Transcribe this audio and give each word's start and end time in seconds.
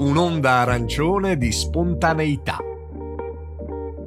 un'onda 0.00 0.52
arancione 0.60 1.36
di 1.36 1.52
spontaneità. 1.52 2.56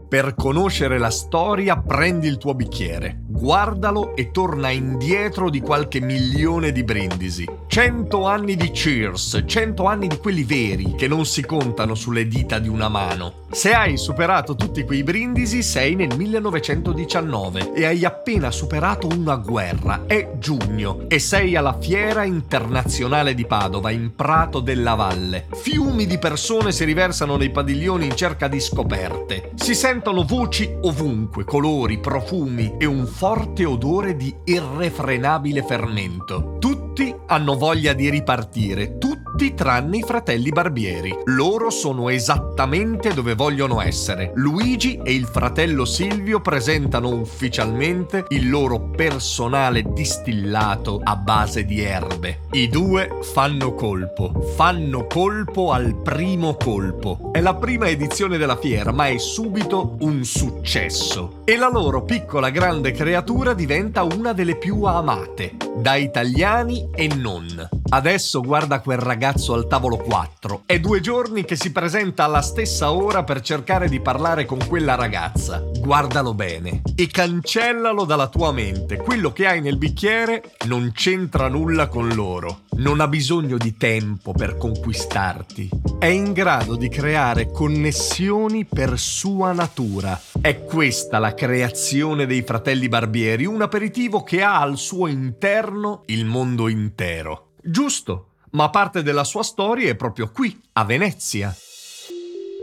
Per 0.10 0.34
conoscere 0.34 0.98
la 0.98 1.12
storia 1.12 1.78
prendi 1.78 2.28
il 2.28 2.38
tuo 2.38 2.56
bicchiere, 2.56 3.23
guardalo 3.34 4.16
e 4.16 4.30
torna 4.30 4.70
indietro 4.70 5.50
di 5.50 5.60
qualche 5.60 6.00
milione 6.00 6.72
di 6.72 6.84
brindisi. 6.84 7.46
Cento 7.66 8.28
anni 8.28 8.56
di 8.56 8.70
cheers, 8.70 9.44
cento 9.48 9.86
anni 9.86 10.08
di 10.08 10.18
quelli 10.18 10.44
veri 10.44 10.94
che 10.96 11.08
non 11.08 11.26
si 11.26 11.44
contano 11.44 11.96
sulle 11.96 12.28
dita 12.28 12.60
di 12.60 12.68
una 12.68 12.90
mano. 12.90 13.42
Se 13.54 13.72
hai 13.74 13.98
superato 13.98 14.56
tutti 14.56 14.84
quei 14.84 15.04
brindisi 15.04 15.62
sei 15.62 15.96
nel 15.96 16.16
1919 16.16 17.74
e 17.74 17.86
hai 17.86 18.06
appena 18.06 18.52
superato 18.52 19.08
una 19.08 19.36
guerra. 19.36 20.04
È 20.06 20.34
giugno 20.38 21.06
e 21.08 21.20
sei 21.20 21.56
alla 21.56 21.78
Fiera 21.80 22.24
Internazionale 22.24 23.34
di 23.34 23.46
Padova 23.46 23.92
in 23.92 24.16
Prato 24.16 24.60
della 24.60 24.96
Valle. 24.96 25.48
Fiumi 25.52 26.06
di 26.06 26.18
persone 26.18 26.72
si 26.72 26.84
riversano 26.84 27.38
nei 27.38 27.52
padiglioni 27.52 28.06
in 28.06 28.16
cerca 28.16 28.48
di 28.48 28.60
scoperte. 28.60 29.52
Si 29.56 29.76
sentono 29.76 30.24
voci 30.24 30.72
ovunque, 30.82 31.44
colori, 31.44 32.00
profumi 32.00 32.76
e 32.78 32.86
un 32.86 33.06
forte 33.24 33.64
odore 33.64 34.18
di 34.18 34.36
irrefrenabile 34.44 35.64
fermento. 35.64 36.58
Tutti 36.60 37.16
hanno 37.28 37.56
voglia 37.56 37.94
di 37.94 38.10
ripartire, 38.10 38.98
tutti 38.98 39.13
tranne 39.56 39.98
i 39.98 40.04
fratelli 40.04 40.50
Barbieri. 40.50 41.16
Loro 41.26 41.70
sono 41.70 42.10
esattamente 42.10 43.14
dove 43.14 43.36
vogliono 43.36 43.82
essere. 43.82 44.32
Luigi 44.36 45.00
e 45.04 45.14
il 45.14 45.26
fratello 45.26 45.86
Silvio 45.86 46.40
presentano 46.40 47.10
ufficialmente 47.10 48.26
il 48.30 48.50
loro 48.50 48.80
personale 48.80 49.84
distillato 49.94 51.00
a 51.04 51.16
base 51.16 51.66
di 51.66 51.82
erbe. 51.82 52.42
I 52.52 52.70
due 52.70 53.20
fanno 53.22 53.74
colpo, 53.74 54.54
fanno 54.56 55.08
colpo 55.08 55.72
al 55.72 55.96
primo 56.02 56.56
colpo. 56.56 57.32
È 57.32 57.42
la 57.42 57.56
prima 57.56 57.88
edizione 57.88 58.38
della 58.38 58.58
fiera, 58.58 58.92
ma 58.92 59.08
è 59.08 59.18
subito 59.18 59.98
un 60.02 60.24
successo. 60.24 61.42
E 61.46 61.58
la 61.58 61.70
loro 61.70 62.04
piccola 62.04 62.50
grande 62.50 62.92
creatura 62.92 63.54
diventa 63.54 64.04
una 64.04 64.34
delle 64.34 64.58
più 64.58 64.84
amate, 64.84 65.56
da 65.76 65.96
italiani 65.96 66.90
e 66.94 67.08
non. 67.08 67.82
Adesso 67.94 68.42
guarda 68.42 68.80
quel 68.80 68.98
ragazzo 68.98 69.54
al 69.54 69.68
tavolo 69.68 69.98
4. 69.98 70.64
È 70.66 70.80
due 70.80 71.00
giorni 71.00 71.46
che 71.46 71.56
si 71.56 71.72
presenta 71.72 72.24
alla 72.24 72.42
stessa 72.42 72.92
ora 72.92 73.24
per 73.24 73.42
cercare 73.42 73.88
di 73.88 74.00
parlare 74.00 74.46
con 74.46 74.58
quella 74.68 74.96
ragazza. 74.96 75.64
Guardalo 75.78 76.34
bene 76.34 76.82
e 76.96 77.06
cancellalo 77.06 78.04
dalla 78.06 78.30
tua 78.30 78.52
mente. 78.52 78.98
Quello 78.98 79.32
che 79.32 79.46
hai 79.46 79.62
nel 79.62 79.78
bicchiere 79.78 80.42
non 80.66 80.92
c'entra 80.92 81.48
nulla 81.50 81.88
con 81.88 82.08
loro. 82.16 82.62
Non 82.78 83.00
ha 83.00 83.08
bisogno 83.08 83.58
di 83.58 83.78
tempo 83.78 84.32
per 84.32 84.58
conquistarti. 84.58 85.70
È 86.00 86.08
in 86.08 86.34
grado 86.34 86.76
di 86.76 86.90
creare 86.90 87.52
connessioni 87.52 88.66
per 88.66 88.98
sua 88.98 89.52
natura. 89.52 90.20
È 90.42 90.64
questa 90.64 91.20
la 91.20 91.36
creazione 91.36 92.26
dei 92.26 92.42
fratelli 92.42 92.90
Barbieri, 92.90 93.46
un 93.46 93.62
aperitivo 93.62 94.24
che 94.24 94.42
ha 94.42 94.60
al 94.60 94.80
suo 94.80 95.06
interno 95.06 96.02
il 96.08 96.26
mondo 96.26 96.68
intero. 96.68 97.50
Giusto, 97.66 98.26
ma 98.52 98.70
parte 98.70 99.04
della 99.04 99.24
sua 99.24 99.42
storia 99.42 99.90
è 99.90 99.96
proprio 99.96 100.30
qui, 100.34 100.60
a 100.74 100.84
Venezia. 100.84 101.56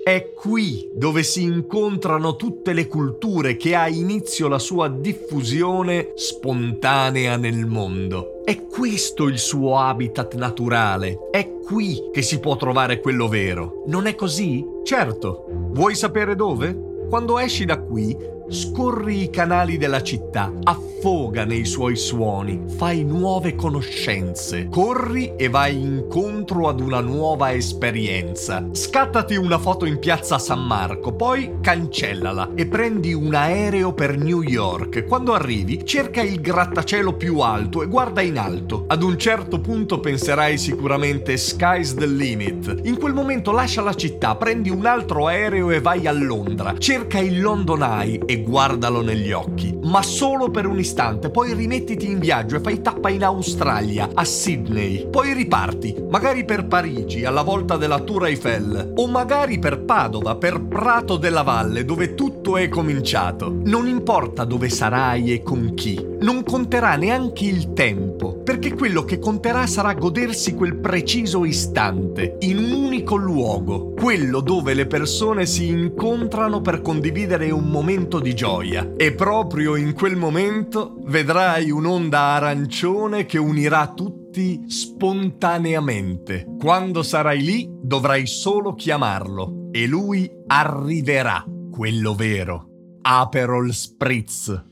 È 0.04 0.32
qui 0.34 0.90
dove 0.94 1.22
si 1.22 1.42
incontrano 1.42 2.36
tutte 2.36 2.74
le 2.74 2.86
culture 2.86 3.56
che 3.56 3.74
ha 3.74 3.88
inizio 3.88 4.46
la 4.46 4.58
sua 4.58 4.88
diffusione 4.88 6.12
spontanea 6.16 7.38
nel 7.38 7.64
mondo. 7.64 8.44
È 8.44 8.66
questo 8.66 9.26
il 9.26 9.38
suo 9.38 9.78
habitat 9.78 10.34
naturale. 10.34 11.30
È 11.30 11.50
qui 11.64 12.10
che 12.12 12.20
si 12.20 12.38
può 12.38 12.56
trovare 12.56 13.00
quello 13.00 13.26
vero. 13.26 13.84
Non 13.86 14.06
è 14.06 14.14
così? 14.14 14.62
Certo. 14.84 15.46
Vuoi 15.70 15.94
sapere 15.94 16.36
dove? 16.36 17.06
Quando 17.08 17.38
esci 17.38 17.64
da 17.64 17.80
qui, 17.80 18.14
Scorri 18.52 19.22
i 19.22 19.30
canali 19.30 19.78
della 19.78 20.02
città, 20.02 20.52
affoga 20.64 21.44
nei 21.44 21.64
suoi 21.64 21.94
suoni, 21.94 22.64
fai 22.66 23.04
nuove 23.04 23.54
conoscenze, 23.54 24.66
corri 24.68 25.36
e 25.36 25.48
vai 25.48 25.80
incontro 25.80 26.68
ad 26.68 26.80
una 26.80 26.98
nuova 26.98 27.52
esperienza. 27.52 28.66
Scattati 28.72 29.36
una 29.36 29.58
foto 29.58 29.84
in 29.84 30.00
piazza 30.00 30.40
San 30.40 30.66
Marco, 30.66 31.12
poi 31.12 31.58
cancellala 31.60 32.50
e 32.56 32.66
prendi 32.66 33.12
un 33.14 33.32
aereo 33.34 33.92
per 33.92 34.18
New 34.18 34.42
York. 34.42 35.06
Quando 35.06 35.32
arrivi, 35.32 35.84
cerca 35.86 36.20
il 36.20 36.40
grattacielo 36.40 37.14
più 37.14 37.38
alto 37.38 37.84
e 37.84 37.86
guarda 37.86 38.20
in 38.20 38.36
alto. 38.36 38.82
Ad 38.88 39.04
un 39.04 39.16
certo 39.16 39.60
punto 39.60 40.00
penserai 40.00 40.58
sicuramente 40.58 41.36
sky's 41.36 41.94
the 41.94 42.06
limit. 42.06 42.80
In 42.82 42.98
quel 42.98 43.14
momento 43.14 43.52
lascia 43.52 43.80
la 43.80 43.94
città, 43.94 44.34
prendi 44.34 44.70
un 44.70 44.86
altro 44.86 45.28
aereo 45.28 45.70
e 45.70 45.80
vai 45.80 46.08
a 46.08 46.12
Londra. 46.12 46.76
Cerca 46.76 47.20
il 47.20 47.40
London 47.40 47.82
Eye 47.82 48.38
guardalo 48.42 49.02
negli 49.02 49.32
occhi, 49.32 49.76
ma 49.82 50.02
solo 50.02 50.50
per 50.50 50.66
un 50.66 50.78
istante, 50.78 51.30
poi 51.30 51.54
rimettiti 51.54 52.06
in 52.06 52.18
viaggio 52.18 52.56
e 52.56 52.60
fai 52.60 52.80
tappa 52.80 53.08
in 53.08 53.24
Australia, 53.24 54.10
a 54.14 54.24
Sydney, 54.24 55.08
poi 55.08 55.32
riparti, 55.32 56.04
magari 56.08 56.44
per 56.44 56.66
Parigi, 56.66 57.24
alla 57.24 57.42
volta 57.42 57.76
della 57.76 58.00
Tour 58.00 58.26
Eiffel, 58.26 58.92
o 58.96 59.06
magari 59.06 59.58
per 59.58 59.80
Padova, 59.84 60.36
per 60.36 60.60
Prato 60.62 61.16
della 61.16 61.42
Valle, 61.42 61.84
dove 61.84 62.14
tutto 62.14 62.56
è 62.56 62.68
cominciato. 62.68 63.52
Non 63.64 63.86
importa 63.86 64.44
dove 64.44 64.68
sarai 64.68 65.32
e 65.32 65.42
con 65.42 65.74
chi, 65.74 66.04
non 66.20 66.42
conterà 66.44 66.96
neanche 66.96 67.44
il 67.44 67.72
tempo, 67.72 68.39
perché 68.60 68.76
quello 68.76 69.04
che 69.06 69.18
conterà 69.18 69.66
sarà 69.66 69.94
godersi 69.94 70.54
quel 70.54 70.76
preciso 70.76 71.46
istante, 71.46 72.36
in 72.40 72.58
un 72.58 72.72
unico 72.72 73.16
luogo, 73.16 73.94
quello 73.94 74.40
dove 74.42 74.74
le 74.74 74.86
persone 74.86 75.46
si 75.46 75.68
incontrano 75.68 76.60
per 76.60 76.82
condividere 76.82 77.50
un 77.50 77.70
momento 77.70 78.20
di 78.20 78.34
gioia. 78.34 78.92
E 78.98 79.14
proprio 79.14 79.76
in 79.76 79.94
quel 79.94 80.16
momento 80.16 80.98
vedrai 81.06 81.70
un'onda 81.70 82.20
arancione 82.20 83.24
che 83.24 83.38
unirà 83.38 83.94
tutti 83.94 84.64
spontaneamente. 84.66 86.44
Quando 86.58 87.02
sarai 87.02 87.40
lì 87.40 87.66
dovrai 87.80 88.26
solo 88.26 88.74
chiamarlo 88.74 89.70
e 89.70 89.86
lui 89.86 90.30
arriverà, 90.48 91.42
quello 91.70 92.14
vero. 92.14 92.66
Aperol 93.00 93.72
Spritz. 93.72 94.68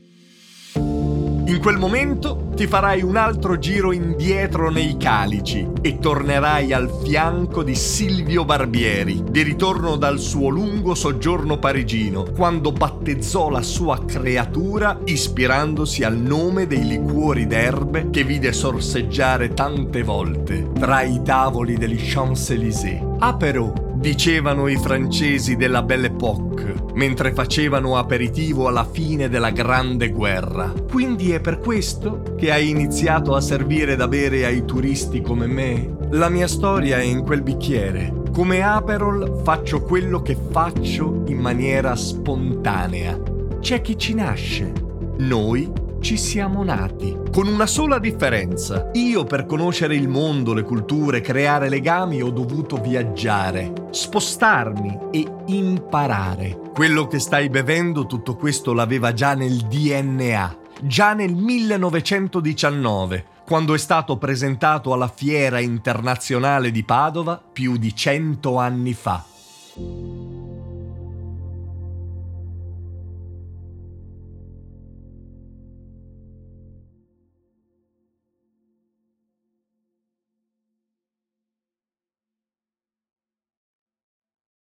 In 1.49 1.59
quel 1.61 1.77
momento 1.77 2.51
ti 2.55 2.67
farai 2.67 3.01
un 3.01 3.17
altro 3.17 3.57
giro 3.57 3.91
indietro 3.91 4.69
nei 4.69 4.97
calici 4.97 5.67
e 5.81 5.97
tornerai 5.97 6.71
al 6.73 6.95
fianco 7.03 7.63
di 7.63 7.73
Silvio 7.73 8.45
Barbieri, 8.45 9.23
di 9.27 9.41
ritorno 9.41 9.95
dal 9.95 10.19
suo 10.19 10.49
lungo 10.49 10.93
soggiorno 10.93 11.57
parigino, 11.57 12.23
quando 12.35 12.71
battezzò 12.71 13.49
la 13.49 13.63
sua 13.63 14.05
creatura 14.05 14.99
ispirandosi 15.05 16.03
al 16.03 16.17
nome 16.17 16.67
dei 16.67 16.85
liquori 16.85 17.47
d'erbe 17.47 18.11
che 18.11 18.23
vide 18.23 18.53
sorseggiare 18.53 19.55
tante 19.55 20.03
volte 20.03 20.69
tra 20.79 21.01
i 21.01 21.19
tavoli 21.23 21.77
degli 21.77 21.99
Champs-Élysées. 21.99 23.15
Ah 23.17 23.35
però, 23.35 23.73
dicevano 23.99 24.69
i 24.69 24.77
francesi 24.77 25.57
della 25.57 25.83
Belle 25.83 26.07
Époque, 26.07 26.73
mentre 26.93 27.33
facevano 27.33 27.97
aperitivo 27.97 28.69
alla 28.69 28.87
fine 28.89 29.27
della 29.27 29.49
Grande 29.49 30.09
Guerra. 30.09 30.73
Quindi 30.89 31.31
è 31.31 31.41
per 31.41 31.59
questo 31.59 32.23
che 32.37 32.49
hai 32.49 32.69
iniziato 32.69 33.35
a 33.35 33.41
servire 33.41 33.97
da 33.97 34.07
bere 34.07 34.45
ai 34.45 34.63
turisti 34.63 35.21
come 35.21 35.47
me? 35.47 35.97
La 36.11 36.29
mia 36.29 36.47
storia 36.47 36.97
è 36.97 37.03
in 37.03 37.23
quel 37.23 37.41
bicchiere. 37.41 38.13
Come 38.31 38.61
Aperol 38.61 39.41
faccio 39.43 39.81
quello 39.81 40.21
che 40.21 40.37
faccio 40.49 41.23
in 41.27 41.37
maniera 41.37 41.93
spontanea. 41.93 43.19
C'è 43.59 43.81
chi 43.81 43.97
ci 43.97 44.13
nasce. 44.13 44.71
Noi 45.17 45.69
ci 46.01 46.17
siamo 46.17 46.63
nati, 46.63 47.17
con 47.31 47.47
una 47.47 47.65
sola 47.65 47.99
differenza. 47.99 48.89
Io 48.93 49.25
per 49.25 49.45
conoscere 49.45 49.95
il 49.95 50.07
mondo, 50.07 50.53
le 50.53 50.63
culture, 50.63 51.21
creare 51.21 51.69
legami 51.69 52.21
ho 52.21 52.29
dovuto 52.29 52.77
viaggiare, 52.77 53.73
spostarmi 53.91 54.97
e 55.11 55.25
imparare. 55.47 56.59
Quello 56.73 57.07
che 57.07 57.19
stai 57.19 57.49
bevendo 57.49 58.05
tutto 58.05 58.35
questo 58.35 58.73
l'aveva 58.73 59.13
già 59.13 59.33
nel 59.33 59.57
DNA, 59.57 60.57
già 60.81 61.13
nel 61.13 61.33
1919, 61.33 63.25
quando 63.45 63.73
è 63.73 63.77
stato 63.77 64.17
presentato 64.17 64.93
alla 64.93 65.11
Fiera 65.13 65.59
Internazionale 65.59 66.71
di 66.71 66.83
Padova 66.83 67.41
più 67.51 67.77
di 67.77 67.93
cento 67.95 68.57
anni 68.57 68.93
fa. 68.93 69.25